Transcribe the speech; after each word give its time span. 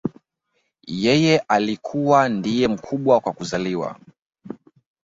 Yeye 0.87 1.39
alikuwa 1.47 2.29
ndiye 2.29 2.67
mkubwa 2.67 3.19
kwa 3.19 3.33
kuzaliwa 3.33 3.99